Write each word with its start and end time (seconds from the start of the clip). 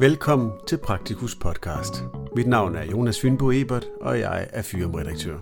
Velkommen 0.00 0.50
til 0.66 0.78
Praktikus 0.78 1.34
podcast. 1.34 2.04
Mit 2.36 2.46
navn 2.46 2.74
er 2.74 2.84
Jonas 2.84 3.20
Fynbo 3.20 3.50
Ebert, 3.52 3.86
og 4.00 4.20
jeg 4.20 4.48
er 4.52 4.62
fyremredaktør. 4.62 5.38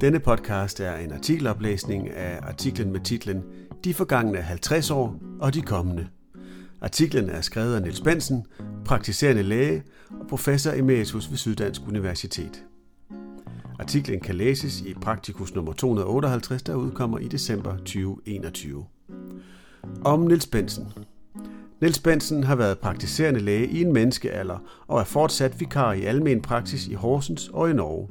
Denne 0.00 0.20
podcast 0.20 0.80
er 0.80 0.96
en 0.96 1.12
artikeloplæsning 1.12 2.10
af 2.10 2.38
artiklen 2.42 2.92
med 2.92 3.00
titlen 3.00 3.44
De 3.84 3.94
forgangne 3.94 4.38
50 4.38 4.90
år 4.90 5.16
og 5.40 5.54
de 5.54 5.62
kommende. 5.62 6.08
Artiklen 6.80 7.30
er 7.30 7.40
skrevet 7.40 7.74
af 7.74 7.82
Niels 7.82 8.00
Bensen, 8.00 8.46
praktiserende 8.84 9.42
læge 9.42 9.82
og 10.20 10.26
professor 10.28 10.72
emeritus 10.72 11.30
ved 11.30 11.36
Syddansk 11.36 11.80
Universitet. 11.88 12.64
Artiklen 13.78 14.20
kan 14.20 14.34
læses 14.34 14.80
i 14.80 14.94
Praktikus 14.94 15.54
nummer 15.54 15.72
258, 15.72 16.62
der 16.62 16.74
udkommer 16.74 17.18
i 17.18 17.28
december 17.28 17.76
2021. 17.76 18.86
Om 20.04 20.20
Niels 20.20 20.46
Bensen. 20.46 20.86
Niels 21.80 21.98
Bensen 21.98 22.44
har 22.44 22.56
været 22.56 22.78
praktiserende 22.78 23.40
læge 23.40 23.66
i 23.66 23.82
en 23.82 23.92
menneskealder 23.92 24.58
og 24.86 25.00
er 25.00 25.04
fortsat 25.04 25.60
vikar 25.60 25.92
i 25.92 26.04
almen 26.04 26.42
praksis 26.42 26.86
i 26.86 26.94
Horsens 26.94 27.50
og 27.52 27.70
i 27.70 27.72
Norge. 27.72 28.08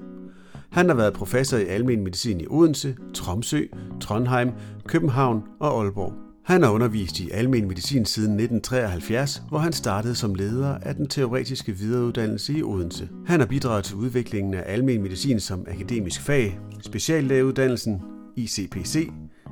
Han 0.69 0.89
har 0.89 0.95
været 0.95 1.13
professor 1.13 1.57
i 1.57 1.65
almen 1.65 2.03
medicin 2.03 2.41
i 2.41 2.45
Odense, 2.49 2.95
Tromsø, 3.13 3.61
Trondheim, 4.01 4.51
København 4.87 5.43
og 5.59 5.81
Aalborg. 5.81 6.13
Han 6.43 6.63
har 6.63 6.69
undervist 6.69 7.19
i 7.19 7.29
almen 7.31 7.67
medicin 7.67 8.05
siden 8.05 8.31
1973, 8.31 9.43
hvor 9.49 9.57
han 9.57 9.73
startede 9.73 10.15
som 10.15 10.35
leder 10.35 10.77
af 10.77 10.95
den 10.95 11.07
teoretiske 11.07 11.71
videreuddannelse 11.71 12.53
i 12.53 12.63
Odense. 12.63 13.09
Han 13.25 13.39
har 13.39 13.47
bidraget 13.47 13.83
til 13.83 13.95
udviklingen 13.95 14.53
af 14.53 14.63
almen 14.65 15.01
medicin 15.01 15.39
som 15.39 15.65
akademisk 15.67 16.21
fag, 16.21 16.59
speciallægeuddannelsen, 16.81 18.01
ICPC, 18.35 19.09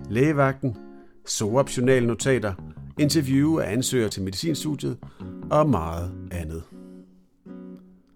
lægevagten, 0.10 0.76
SOAP 1.26 1.70
journalnotater, 1.78 2.54
interview 3.00 3.60
af 3.60 3.72
ansøgere 3.72 4.10
til 4.10 4.24
medicinstudiet 4.24 4.98
og 5.52 5.70
meget 5.70 6.30
andet. 6.32 6.64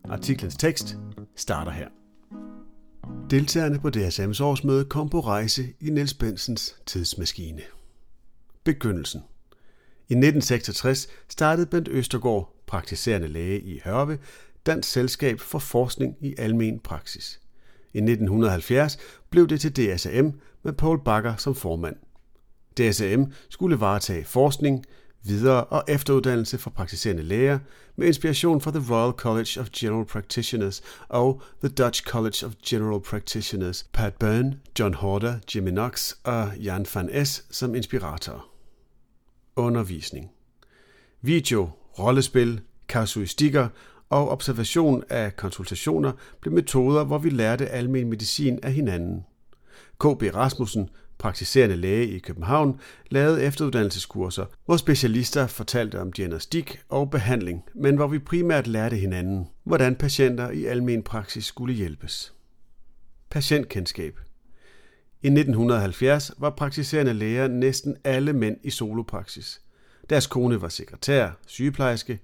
Artiklens 0.03 0.57
tekst 0.57 0.97
starter 1.35 1.71
her. 1.71 1.87
Deltagerne 3.29 3.79
på 3.79 3.87
DSM's 3.87 4.43
årsmøde 4.43 4.85
kom 4.85 5.09
på 5.09 5.19
rejse 5.19 5.73
i 5.79 5.89
Niels 5.89 6.13
Bensens 6.13 6.75
tidsmaskine. 6.85 7.61
Begyndelsen. 8.63 9.21
I 10.09 10.13
1966 10.13 11.07
startede 11.29 11.67
Bent 11.67 11.87
Østergaard, 11.87 12.63
praktiserende 12.67 13.27
læge 13.27 13.61
i 13.61 13.81
Hørve, 13.83 14.17
Dansk 14.65 14.89
Selskab 14.89 15.39
for 15.39 15.59
Forskning 15.59 16.15
i 16.21 16.35
Almen 16.37 16.79
Praksis. 16.79 17.39
I 17.93 17.97
1970 17.97 18.97
blev 19.29 19.47
det 19.47 19.61
til 19.61 19.75
DSM 19.75 20.27
med 20.63 20.73
Paul 20.73 21.03
Bakker 21.03 21.35
som 21.35 21.55
formand. 21.55 21.95
DSM 22.77 23.23
skulle 23.49 23.79
varetage 23.79 24.25
forskning, 24.25 24.85
videre- 25.23 25.63
og 25.63 25.83
efteruddannelse 25.87 26.57
for 26.57 26.69
praktiserende 26.69 27.23
læger 27.23 27.59
med 27.95 28.07
inspiration 28.07 28.61
fra 28.61 28.71
The 28.71 28.93
Royal 28.93 29.11
College 29.11 29.59
of 29.59 29.69
General 29.69 30.05
Practitioners 30.05 30.81
og 31.09 31.41
The 31.63 31.73
Dutch 31.73 32.03
College 32.03 32.45
of 32.45 32.53
General 32.65 33.01
Practitioners, 33.01 33.85
Pat 33.93 34.13
Byrne, 34.13 34.59
John 34.79 34.93
Horder, 34.93 35.35
Jimmy 35.55 35.69
Knox 35.69 36.13
og 36.23 36.51
Jan 36.57 36.85
van 36.93 37.25
S. 37.25 37.45
som 37.51 37.75
inspiratorer. 37.75 38.49
Undervisning 39.55 40.31
Video, 41.21 41.69
rollespil, 41.99 42.61
kasuistikker 42.87 43.67
og 44.09 44.29
observation 44.29 45.03
af 45.09 45.35
konsultationer 45.35 46.11
blev 46.41 46.53
metoder, 46.53 47.03
hvor 47.03 47.17
vi 47.17 47.29
lærte 47.29 47.67
almen 47.67 48.09
medicin 48.09 48.59
af 48.63 48.73
hinanden. 48.73 49.25
K.B. 49.99 50.23
Rasmussen, 50.35 50.89
praktiserende 51.17 51.75
læge 51.75 52.07
i 52.07 52.19
København, 52.19 52.79
lavede 53.09 53.43
efteruddannelseskurser, 53.43 54.45
hvor 54.65 54.77
specialister 54.77 55.47
fortalte 55.47 56.01
om 56.01 56.11
diagnostik 56.11 56.79
og 56.89 57.09
behandling, 57.09 57.63
men 57.75 57.95
hvor 57.95 58.07
vi 58.07 58.19
primært 58.19 58.67
lærte 58.67 58.95
hinanden, 58.95 59.47
hvordan 59.63 59.95
patienter 59.95 60.49
i 60.49 60.65
almen 60.65 61.03
praksis 61.03 61.45
skulle 61.45 61.73
hjælpes. 61.73 62.33
Patientkendskab 63.29 64.19
I 65.21 65.27
1970 65.27 66.31
var 66.37 66.49
praktiserende 66.49 67.13
læger 67.13 67.47
næsten 67.47 67.97
alle 68.03 68.33
mænd 68.33 68.57
i 68.63 68.69
solopraksis. 68.69 69.61
Deres 70.09 70.27
kone 70.27 70.61
var 70.61 70.69
sekretær, 70.69 71.29
sygeplejerske. 71.47 72.19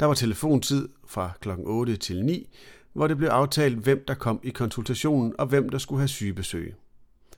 Der 0.00 0.06
var 0.06 0.14
telefontid 0.14 0.88
fra 1.06 1.30
kl. 1.40 1.48
8 1.58 1.96
til 1.96 2.24
9, 2.24 2.48
hvor 2.92 3.06
det 3.06 3.16
blev 3.16 3.28
aftalt, 3.28 3.78
hvem 3.78 4.04
der 4.08 4.14
kom 4.14 4.40
i 4.42 4.50
konsultationen 4.50 5.34
og 5.38 5.46
hvem 5.46 5.68
der 5.68 5.78
skulle 5.78 6.00
have 6.00 6.08
sygebesøg. 6.08 6.74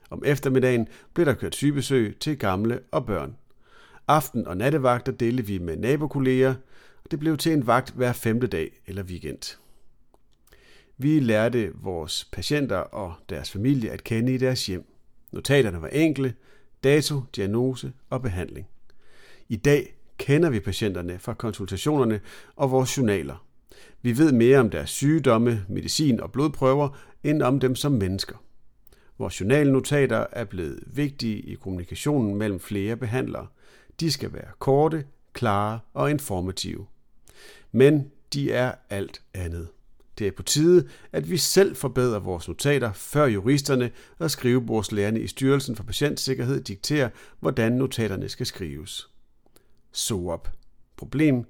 Om 0.09 0.23
eftermiddagen 0.25 0.87
blev 1.13 1.25
der 1.25 1.33
kørt 1.33 1.55
sygebesøg 1.55 2.17
til 2.19 2.37
gamle 2.37 2.79
og 2.91 3.05
børn. 3.05 3.35
Aften- 4.07 4.47
og 4.47 4.57
nattevagter 4.57 5.11
delte 5.11 5.45
vi 5.45 5.57
med 5.57 5.77
nabokolleger, 5.77 6.55
og 7.03 7.11
det 7.11 7.19
blev 7.19 7.37
til 7.37 7.53
en 7.53 7.67
vagt 7.67 7.91
hver 7.91 8.13
femte 8.13 8.47
dag 8.47 8.81
eller 8.87 9.03
weekend. 9.03 9.57
Vi 10.97 11.19
lærte 11.19 11.71
vores 11.75 12.29
patienter 12.31 12.77
og 12.77 13.13
deres 13.29 13.51
familie 13.51 13.91
at 13.91 14.03
kende 14.03 14.33
i 14.33 14.37
deres 14.37 14.65
hjem. 14.65 14.85
Notaterne 15.31 15.81
var 15.81 15.87
enkle, 15.87 16.33
dato, 16.83 17.21
diagnose 17.35 17.93
og 18.09 18.21
behandling. 18.21 18.67
I 19.49 19.55
dag 19.55 19.95
kender 20.17 20.49
vi 20.49 20.59
patienterne 20.59 21.19
fra 21.19 21.33
konsultationerne 21.33 22.19
og 22.55 22.71
vores 22.71 22.97
journaler. 22.97 23.45
Vi 24.01 24.17
ved 24.17 24.31
mere 24.31 24.59
om 24.59 24.69
deres 24.69 24.89
sygdomme, 24.89 25.65
medicin 25.69 26.19
og 26.19 26.31
blodprøver, 26.31 26.89
end 27.23 27.41
om 27.41 27.59
dem 27.59 27.75
som 27.75 27.91
mennesker 27.91 28.35
hvor 29.17 29.39
journalnotater 29.39 30.25
er 30.31 30.43
blevet 30.43 30.83
vigtige 30.85 31.39
i 31.39 31.53
kommunikationen 31.53 32.35
mellem 32.35 32.59
flere 32.59 32.97
behandlere. 32.97 33.47
De 33.99 34.11
skal 34.11 34.33
være 34.33 34.51
korte, 34.59 35.05
klare 35.33 35.79
og 35.93 36.11
informative. 36.11 36.85
Men 37.71 38.11
de 38.33 38.51
er 38.51 38.71
alt 38.89 39.21
andet. 39.33 39.67
Det 40.19 40.27
er 40.27 40.31
på 40.31 40.43
tide, 40.43 40.87
at 41.11 41.29
vi 41.29 41.37
selv 41.37 41.75
forbedrer 41.75 42.19
vores 42.19 42.47
notater, 42.47 42.93
før 42.93 43.25
juristerne 43.25 43.91
og 44.19 44.31
skrivebordslærerne 44.31 45.19
i 45.19 45.27
Styrelsen 45.27 45.75
for 45.75 45.83
Patientsikkerhed 45.83 46.61
dikterer, 46.61 47.09
hvordan 47.39 47.71
notaterne 47.71 48.29
skal 48.29 48.45
skrives. 48.45 49.09
SOAP. 49.91 50.47
Problem, 50.97 51.45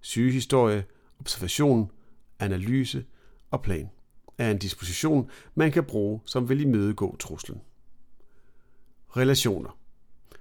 sygehistorie, 0.00 0.84
observation, 1.20 1.90
analyse 2.38 3.04
og 3.50 3.62
plan 3.62 3.90
er 4.38 4.50
en 4.50 4.58
disposition, 4.58 5.30
man 5.54 5.72
kan 5.72 5.84
bruge, 5.84 6.20
som 6.24 6.48
vil 6.48 6.60
imødegå 6.60 7.16
truslen. 7.16 7.60
Relationer. 9.16 9.78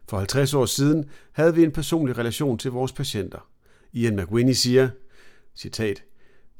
For 0.09 0.17
50 0.17 0.53
år 0.53 0.65
siden 0.65 1.05
havde 1.31 1.55
vi 1.55 1.63
en 1.63 1.71
personlig 1.71 2.17
relation 2.17 2.57
til 2.57 2.71
vores 2.71 2.91
patienter. 2.91 3.47
Ian 3.93 4.15
McWinney 4.15 4.53
siger, 4.53 4.89
citat, 5.55 6.03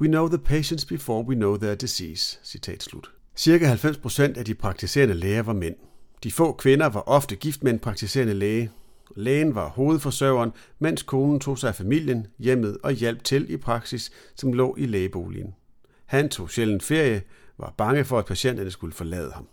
We 0.01 0.07
know 0.07 0.27
the 0.27 0.37
patients 0.37 0.85
before 0.85 1.25
we 1.25 1.35
know 1.35 1.57
their 1.57 1.75
disease. 1.75 2.39
Citat 2.43 2.83
slut. 2.83 3.11
Cirka 3.35 3.73
90% 3.75 4.21
af 4.21 4.45
de 4.45 4.53
praktiserende 4.53 5.13
læger 5.13 5.43
var 5.43 5.53
mænd. 5.53 5.75
De 6.23 6.31
få 6.31 6.51
kvinder 6.53 6.85
var 6.85 7.01
ofte 7.01 7.35
gift 7.35 7.63
med 7.63 7.71
en 7.71 7.79
praktiserende 7.79 8.33
læge. 8.33 8.71
Lægen 9.15 9.55
var 9.55 9.69
hovedforsørgeren, 9.69 10.51
mens 10.79 11.03
konen 11.03 11.39
tog 11.39 11.57
sig 11.57 11.67
af 11.67 11.75
familien, 11.75 12.27
hjemmet 12.39 12.77
og 12.83 12.91
hjalp 12.91 13.23
til 13.23 13.49
i 13.49 13.57
praksis, 13.57 14.11
som 14.35 14.53
lå 14.53 14.75
i 14.77 14.85
lægeboligen. 14.85 15.53
Han 16.07 16.29
tog 16.29 16.49
sjældent 16.49 16.83
ferie, 16.83 17.21
var 17.57 17.73
bange 17.77 18.05
for, 18.05 18.19
at 18.19 18.25
patienterne 18.25 18.71
skulle 18.71 18.93
forlade 18.93 19.31
ham. 19.31 19.47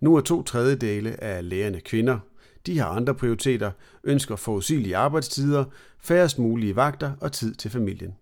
Nu 0.00 0.16
er 0.16 0.20
to 0.20 0.42
tredjedele 0.42 1.22
af 1.24 1.48
lægerne 1.48 1.80
kvinder. 1.80 2.18
De 2.66 2.78
har 2.78 2.86
andre 2.86 3.14
prioriteter, 3.14 3.70
ønsker 4.04 4.36
forudsigelige 4.36 4.96
arbejdstider, 4.96 5.64
færrest 6.00 6.38
mulige 6.38 6.76
vagter 6.76 7.12
og 7.20 7.32
tid 7.32 7.54
til 7.54 7.70
familien. 7.70 8.14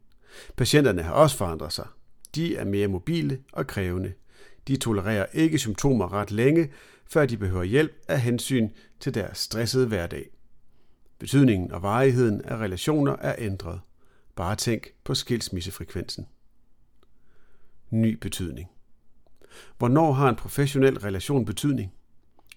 Patienterne 0.57 1.03
har 1.03 1.13
også 1.13 1.37
forandret 1.37 1.73
sig. 1.73 1.87
De 2.35 2.57
er 2.57 2.65
mere 2.65 2.89
mobile 2.89 3.39
og 3.53 3.67
krævende. 3.67 4.13
De 4.69 4.77
tolererer 4.77 5.27
ikke 5.33 5.59
symptomer 5.59 6.13
ret 6.13 6.31
længe, 6.31 6.73
før 7.11 7.27
de 7.27 7.37
behøver 7.37 7.65
hjælp 7.65 7.93
af 8.09 8.21
hensyn 8.21 8.69
til 9.01 9.15
deres 9.15 9.39
stressede 9.39 9.87
hverdag. 9.87 10.31
Betydningen 11.19 11.73
og 11.73 11.83
varigheden 11.83 12.41
af 12.41 12.57
relationer 12.57 13.17
er 13.17 13.35
ændret. 13.39 13.81
Bare 14.37 14.57
tænk 14.57 14.87
på 15.05 15.15
skilsmissefrekvensen 15.15 16.27
ny 18.03 18.19
betydning. 18.21 18.69
Hvornår 19.79 20.13
har 20.13 20.29
en 20.29 20.37
professionel 20.37 20.99
relation 20.99 21.45
betydning? 21.45 21.93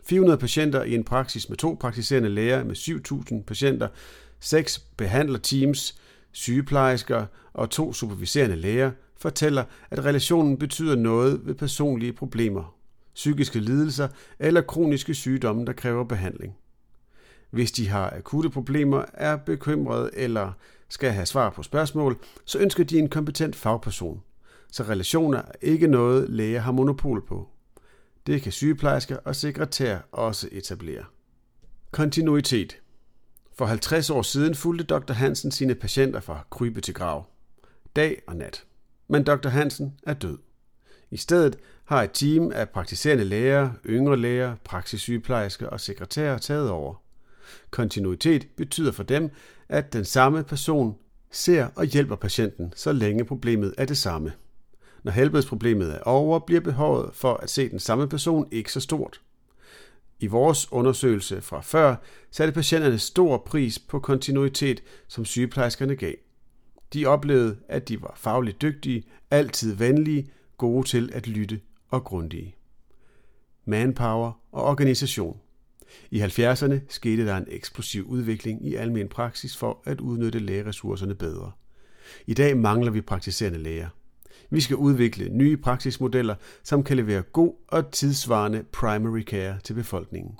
400 0.06 0.38
patienter 0.38 0.84
i 0.84 0.96
en 0.96 1.04
praksis 1.04 1.50
med 1.50 1.58
to 1.58 1.78
praktiserende 1.80 2.30
læger 2.30 2.64
med 2.64 2.76
7.000 2.76 3.44
patienter, 3.44 3.88
seks 4.40 4.80
behandlerteams, 4.80 6.02
sygeplejersker 6.32 7.26
og 7.54 7.70
to 7.70 7.94
superviserende 7.94 8.56
læger 8.56 8.92
fortæller, 9.18 9.64
at 9.92 10.06
relationen 10.06 10.58
betyder 10.58 10.96
noget 10.96 11.42
ved 11.44 11.56
personlige 11.56 12.14
problemer, 12.14 12.76
psykiske 13.16 13.60
lidelser 13.60 14.08
eller 14.40 14.62
kroniske 14.62 15.14
sygdomme, 15.14 15.66
der 15.66 15.74
kræver 15.74 16.04
behandling. 16.04 16.56
Hvis 17.50 17.72
de 17.72 17.88
har 17.88 18.10
akutte 18.10 18.50
problemer, 18.50 19.04
er 19.14 19.38
bekymrede 19.38 20.10
eller 20.14 20.52
skal 20.90 21.12
have 21.12 21.26
svar 21.26 21.50
på 21.50 21.64
spørgsmål, 21.64 22.18
så 22.46 22.60
ønsker 22.60 22.84
de 22.84 23.00
en 23.00 23.10
kompetent 23.10 23.56
fagperson 23.56 24.22
så 24.72 24.84
relationer 24.84 25.38
er 25.38 25.52
ikke 25.62 25.88
noget, 25.88 26.30
læger 26.30 26.60
har 26.60 26.72
monopol 26.72 27.26
på. 27.28 27.50
Det 28.28 28.42
kan 28.42 28.52
sygeplejersker 28.52 29.18
og 29.18 29.36
sekretær 29.36 30.00
også 30.12 30.50
etablere. 30.52 31.04
Kontinuitet. 31.92 32.78
For 33.58 33.66
50 33.66 34.10
år 34.10 34.22
siden 34.22 34.56
fulgte 34.56 34.84
Dr. 34.86 35.14
Hansen 35.14 35.52
sine 35.52 35.76
patienter 35.76 36.20
fra 36.20 36.46
krybe 36.50 36.82
til 36.82 36.94
grav. 36.94 37.26
dag 37.96 38.22
og 38.28 38.36
nat. 38.36 38.64
Men 39.08 39.24
Dr. 39.24 39.50
Hansen 39.50 39.94
er 40.04 40.14
død. 40.14 40.38
I 41.12 41.18
stedet 41.18 41.58
har 41.86 42.04
et 42.04 42.12
team 42.12 42.52
af 42.52 42.70
praktiserende 42.70 43.24
læger, 43.24 43.70
yngre 43.86 44.18
læger, 44.18 44.56
praksissygeplejersker 44.64 45.68
og 45.68 45.80
sekretærer 45.80 46.38
taget 46.38 46.70
over. 46.70 46.96
Kontinuitet 47.72 48.48
betyder 48.58 48.92
for 48.92 49.04
dem, 49.04 49.30
at 49.70 49.94
den 49.94 50.06
samme 50.06 50.44
person 50.44 50.96
ser 51.32 51.68
og 51.76 51.86
hjælper 51.86 52.16
patienten, 52.16 52.74
så 52.76 52.92
længe 52.92 53.26
problemet 53.26 53.74
er 53.78 53.86
det 53.86 53.98
samme. 53.98 54.34
Når 55.04 55.12
helbredsproblemet 55.12 55.96
er 55.96 56.00
over, 56.00 56.40
bliver 56.40 56.62
behovet 56.62 57.10
for 57.14 57.34
at 57.34 57.50
se 57.50 57.70
den 57.70 57.80
samme 57.80 58.10
person 58.10 58.48
ikke 58.52 58.72
så 58.72 58.80
stort. 58.80 59.22
I 60.20 60.28
vores 60.28 60.72
undersøgelse 60.72 61.42
fra 61.42 61.62
før 61.62 61.96
satte 62.32 62.54
patienterne 62.54 63.00
stor 63.00 63.38
pris 63.38 63.80
på 63.80 64.00
kontinuitet, 64.00 64.84
som 65.08 65.26
sygeplejerskerne 65.26 65.96
gav. 65.96 66.14
De 66.94 67.06
oplevede, 67.06 67.58
at 67.68 67.90
de 67.90 68.02
var 68.02 68.14
fagligt 68.18 68.62
dygtige, 68.62 69.04
altid 69.32 69.76
venlige, 69.76 70.30
gode 70.58 70.88
til 70.88 71.10
at 71.14 71.28
lytte 71.28 71.62
og 71.90 72.04
grundige. 72.04 72.56
Manpower 73.66 74.32
og 74.52 74.64
organisation. 74.64 75.40
I 76.12 76.22
70'erne 76.22 76.76
skete 76.90 77.26
der 77.26 77.38
en 77.38 77.48
eksplosiv 77.48 78.04
udvikling 78.04 78.68
i 78.68 78.76
almen 78.76 79.08
praksis 79.08 79.58
for 79.58 79.82
at 79.86 80.02
udnytte 80.02 80.40
lægeressourcerne 80.40 81.16
bedre. 81.16 81.52
I 82.28 82.34
dag 82.34 82.58
mangler 82.58 82.92
vi 82.92 83.02
praktiserende 83.02 83.60
læger. 83.60 83.90
Vi 84.50 84.62
skal 84.62 84.76
udvikle 84.76 85.30
nye 85.30 85.58
praksismodeller, 85.58 86.36
som 86.64 86.84
kan 86.84 86.98
levere 86.98 87.22
god 87.22 87.54
og 87.68 87.92
tidsvarende 87.92 88.64
primary 88.72 89.22
care 89.22 89.60
til 89.64 89.74
befolkningen. 89.74 90.32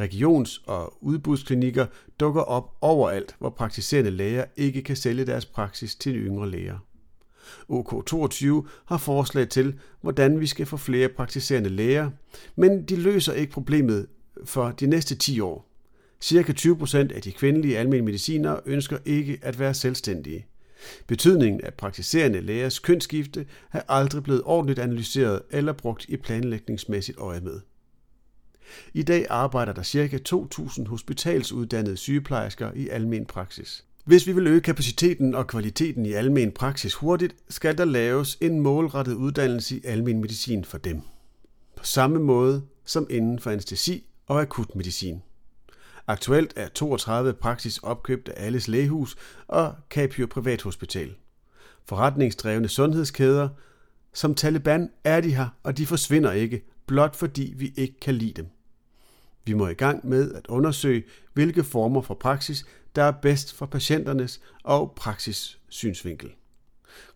Regions- 0.00 0.62
og 0.66 1.04
udbudsklinikker 1.04 1.86
dukker 2.20 2.42
op 2.42 2.76
overalt, 2.80 3.36
hvor 3.38 3.50
praktiserende 3.50 4.10
læger 4.10 4.44
ikke 4.56 4.82
kan 4.82 4.96
sælge 4.96 5.26
deres 5.26 5.46
praksis 5.46 5.94
til 5.94 6.14
yngre 6.14 6.50
læger. 6.50 6.78
OK22 7.72 8.68
har 8.86 8.98
forslag 8.98 9.48
til, 9.48 9.78
hvordan 10.00 10.40
vi 10.40 10.46
skal 10.46 10.66
få 10.66 10.76
flere 10.76 11.08
praktiserende 11.08 11.70
læger, 11.70 12.10
men 12.56 12.84
de 12.84 12.96
løser 12.96 13.32
ikke 13.32 13.52
problemet 13.52 14.06
for 14.44 14.70
de 14.70 14.86
næste 14.86 15.14
10 15.14 15.40
år. 15.40 15.66
Cirka 16.20 16.52
20% 16.52 16.96
af 16.96 17.22
de 17.22 17.32
kvindelige 17.32 17.78
almindelige 17.78 18.04
medicinere 18.04 18.60
ønsker 18.66 18.98
ikke 19.04 19.38
at 19.42 19.58
være 19.58 19.74
selvstændige. 19.74 20.46
Betydningen 21.06 21.60
af 21.60 21.74
praktiserende 21.74 22.40
lægers 22.40 22.78
kønsskifte 22.78 23.46
er 23.72 23.82
aldrig 23.88 24.22
blevet 24.22 24.42
ordentligt 24.44 24.78
analyseret 24.78 25.42
eller 25.50 25.72
brugt 25.72 26.06
i 26.08 26.16
planlægningsmæssigt 26.16 27.18
øje 27.18 27.40
med. 27.40 27.60
I 28.94 29.02
dag 29.02 29.26
arbejder 29.30 29.72
der 29.72 29.82
ca. 29.82 30.18
2.000 30.28 30.88
hospitalsuddannede 30.88 31.96
sygeplejersker 31.96 32.72
i 32.74 32.88
almen 32.88 33.26
praksis. 33.26 33.84
Hvis 34.04 34.26
vi 34.26 34.32
vil 34.32 34.46
øge 34.46 34.60
kapaciteten 34.60 35.34
og 35.34 35.46
kvaliteten 35.46 36.06
i 36.06 36.12
almen 36.12 36.52
praksis 36.52 36.94
hurtigt, 36.94 37.36
skal 37.48 37.78
der 37.78 37.84
laves 37.84 38.38
en 38.40 38.60
målrettet 38.60 39.14
uddannelse 39.14 39.76
i 39.76 39.80
almen 39.84 40.20
medicin 40.20 40.64
for 40.64 40.78
dem. 40.78 41.00
På 41.76 41.84
samme 41.84 42.18
måde 42.18 42.62
som 42.84 43.06
inden 43.10 43.38
for 43.38 43.50
anestesi 43.50 44.06
og 44.26 44.40
akutmedicin. 44.40 45.22
Aktuelt 46.10 46.52
er 46.56 46.68
32 46.68 47.32
praksis 47.32 47.78
opkøbt 47.78 48.28
af 48.28 48.46
Alles 48.46 48.68
Lægehus 48.68 49.16
og 49.48 49.74
Capio 49.90 50.26
Privathospital. 50.26 51.14
Forretningsdrevne 51.84 52.68
sundhedskæder, 52.68 53.48
som 54.12 54.34
Taliban 54.34 54.90
er 55.04 55.20
de 55.20 55.34
her, 55.34 55.48
og 55.62 55.78
de 55.78 55.86
forsvinder 55.86 56.32
ikke, 56.32 56.64
blot 56.86 57.16
fordi 57.16 57.54
vi 57.56 57.72
ikke 57.76 58.00
kan 58.00 58.14
lide 58.14 58.32
dem. 58.32 58.46
Vi 59.44 59.52
må 59.52 59.68
i 59.68 59.74
gang 59.74 60.08
med 60.08 60.34
at 60.34 60.46
undersøge, 60.46 61.04
hvilke 61.32 61.64
former 61.64 62.02
for 62.02 62.14
praksis, 62.14 62.66
der 62.96 63.02
er 63.02 63.12
bedst 63.12 63.54
for 63.54 63.66
patienternes 63.66 64.40
og 64.64 64.92
praksis 64.96 65.58
synsvinkel. 65.68 66.30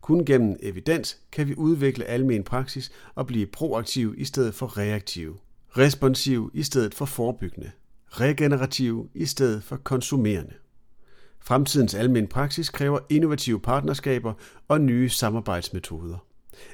Kun 0.00 0.24
gennem 0.24 0.56
evidens 0.62 1.18
kan 1.32 1.48
vi 1.48 1.54
udvikle 1.54 2.04
almen 2.04 2.44
praksis 2.44 2.92
og 3.14 3.26
blive 3.26 3.46
proaktiv 3.46 4.14
i 4.16 4.24
stedet 4.24 4.54
for 4.54 4.78
reaktiv, 4.78 5.38
responsiv 5.68 6.50
i 6.54 6.62
stedet 6.62 6.94
for 6.94 7.04
forebyggende, 7.04 7.70
regenerative 8.20 9.08
i 9.14 9.24
stedet 9.24 9.62
for 9.62 9.76
konsumerende. 9.76 10.54
Fremtidens 11.40 11.94
almen 11.94 12.26
praksis 12.26 12.70
kræver 12.70 12.98
innovative 13.10 13.60
partnerskaber 13.60 14.32
og 14.68 14.80
nye 14.80 15.08
samarbejdsmetoder. 15.08 16.18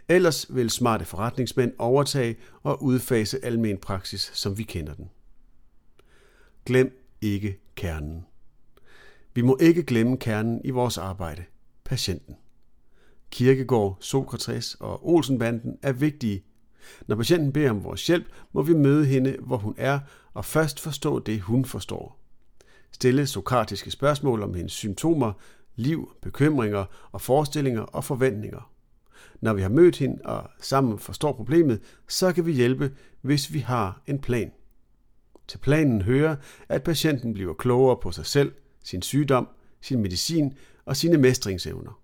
Ellers 0.08 0.54
vil 0.54 0.70
smarte 0.70 1.04
forretningsmænd 1.04 1.72
overtage 1.78 2.36
og 2.62 2.82
udfase 2.82 3.44
almen 3.44 3.78
praksis, 3.78 4.30
som 4.34 4.58
vi 4.58 4.62
kender 4.62 4.94
den. 4.94 5.10
Glem 6.66 7.16
ikke 7.20 7.60
kernen. 7.74 8.26
Vi 9.34 9.42
må 9.42 9.56
ikke 9.60 9.82
glemme 9.82 10.16
kernen 10.16 10.60
i 10.64 10.70
vores 10.70 10.98
arbejde, 10.98 11.44
patienten. 11.84 12.36
Kirkegård, 13.30 13.96
Sokrates 14.00 14.74
og 14.74 15.08
Olsenbanden 15.08 15.78
er 15.82 15.92
vigtige. 15.92 16.42
Når 17.06 17.16
patienten 17.16 17.52
beder 17.52 17.70
om 17.70 17.84
vores 17.84 18.06
hjælp, 18.06 18.26
må 18.52 18.62
vi 18.62 18.74
møde 18.74 19.06
hende, 19.06 19.36
hvor 19.40 19.56
hun 19.56 19.74
er, 19.78 20.00
og 20.34 20.44
først 20.44 20.80
forstå 20.80 21.18
det, 21.18 21.40
hun 21.40 21.64
forstår. 21.64 22.20
Stille 22.92 23.26
sokratiske 23.26 23.90
spørgsmål 23.90 24.42
om 24.42 24.54
hendes 24.54 24.72
symptomer, 24.72 25.32
liv, 25.76 26.12
bekymringer 26.22 26.84
og 27.12 27.20
forestillinger 27.20 27.82
og 27.82 28.04
forventninger. 28.04 28.70
Når 29.40 29.52
vi 29.52 29.62
har 29.62 29.68
mødt 29.68 29.96
hende 29.96 30.18
og 30.24 30.50
sammen 30.60 30.98
forstår 30.98 31.32
problemet, 31.32 31.80
så 32.08 32.32
kan 32.32 32.46
vi 32.46 32.52
hjælpe, 32.52 32.92
hvis 33.20 33.52
vi 33.52 33.58
har 33.58 34.02
en 34.06 34.18
plan. 34.18 34.52
Til 35.48 35.58
planen 35.58 36.02
hører, 36.02 36.36
at 36.68 36.82
patienten 36.82 37.34
bliver 37.34 37.54
klogere 37.54 37.96
på 38.02 38.10
sig 38.10 38.26
selv, 38.26 38.52
sin 38.84 39.02
sygdom, 39.02 39.48
sin 39.80 40.02
medicin 40.02 40.54
og 40.84 40.96
sine 40.96 41.16
mestringsevner. 41.16 42.00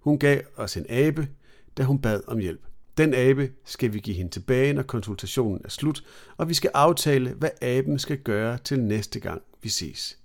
Hun 0.00 0.18
gav 0.18 0.42
os 0.56 0.76
en 0.76 0.86
abe, 0.88 1.28
da 1.76 1.82
hun 1.82 1.98
bad 1.98 2.20
om 2.26 2.38
hjælp. 2.38 2.69
Den 3.00 3.14
abe 3.14 3.50
skal 3.64 3.92
vi 3.92 3.98
give 4.00 4.16
hende 4.16 4.30
tilbage, 4.30 4.72
når 4.72 4.82
konsultationen 4.82 5.60
er 5.64 5.68
slut, 5.68 6.04
og 6.36 6.48
vi 6.48 6.54
skal 6.54 6.70
aftale, 6.74 7.32
hvad 7.32 7.50
aben 7.62 7.98
skal 7.98 8.18
gøre 8.18 8.58
til 8.58 8.80
næste 8.80 9.20
gang, 9.20 9.42
vi 9.62 9.68
ses. 9.68 10.18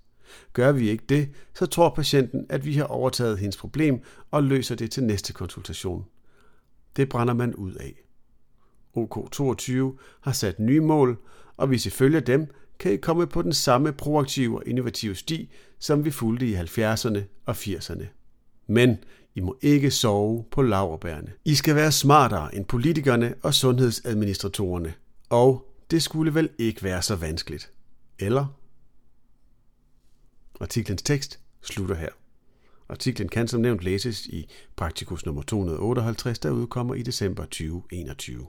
Gør 0.52 0.72
vi 0.72 0.90
ikke 0.90 1.04
det, 1.08 1.28
så 1.54 1.66
tror 1.66 1.90
patienten, 1.90 2.46
at 2.48 2.64
vi 2.66 2.74
har 2.74 2.84
overtaget 2.84 3.38
hendes 3.38 3.56
problem 3.56 4.00
og 4.30 4.42
løser 4.42 4.74
det 4.74 4.90
til 4.90 5.04
næste 5.04 5.32
konsultation. 5.32 6.04
Det 6.96 7.08
brænder 7.08 7.34
man 7.34 7.54
ud 7.54 7.72
af. 7.72 7.94
OK22 8.96 9.98
har 10.20 10.32
sat 10.32 10.58
nye 10.58 10.80
mål, 10.80 11.18
og 11.56 11.66
hvis 11.66 11.86
I 11.86 11.90
følger 11.90 12.20
dem, 12.20 12.46
kan 12.78 12.92
I 12.92 12.96
komme 12.96 13.26
på 13.26 13.42
den 13.42 13.52
samme 13.52 13.92
proaktive 13.92 14.56
og 14.56 14.62
innovative 14.66 15.14
sti, 15.14 15.52
som 15.78 16.04
vi 16.04 16.10
fulgte 16.10 16.46
i 16.46 16.54
70'erne 16.54 17.20
og 17.46 17.54
80'erne. 17.54 18.04
Men 18.66 18.96
i 19.36 19.40
må 19.40 19.56
ikke 19.62 19.90
sove 19.90 20.44
på 20.50 20.62
laverbærene. 20.62 21.32
I 21.44 21.54
skal 21.54 21.74
være 21.74 21.92
smartere 21.92 22.54
end 22.54 22.64
politikerne 22.64 23.34
og 23.42 23.54
sundhedsadministratorerne. 23.54 24.94
Og 25.28 25.70
det 25.90 26.02
skulle 26.02 26.34
vel 26.34 26.50
ikke 26.58 26.82
være 26.82 27.02
så 27.02 27.16
vanskeligt. 27.16 27.72
Eller? 28.18 28.46
Artiklens 30.60 31.02
tekst 31.02 31.40
slutter 31.62 31.94
her. 31.94 32.08
Artiklen 32.88 33.28
kan 33.28 33.48
som 33.48 33.60
nævnt 33.60 33.82
læses 33.82 34.26
i 34.26 34.48
Praktikus 34.76 35.26
nummer 35.26 35.42
258, 35.42 36.38
der 36.38 36.50
udkommer 36.50 36.94
i 36.94 37.02
december 37.02 37.42
2021. 37.42 38.46